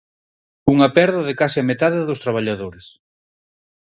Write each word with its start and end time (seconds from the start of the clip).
Unha 0.73 0.89
perda 0.97 1.21
de 1.27 1.37
case 1.41 1.57
a 1.61 1.67
metade 1.71 2.07
dos 2.07 2.21
traballadores. 2.25 2.85